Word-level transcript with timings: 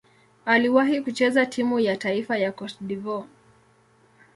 Aliwahi 0.45 1.01
kucheza 1.01 1.45
timu 1.45 1.79
ya 1.79 1.97
taifa 1.97 2.37
ya 2.37 2.51
Cote 2.51 2.77
d'Ivoire. 2.81 3.27